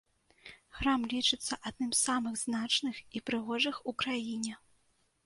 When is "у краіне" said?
3.93-4.53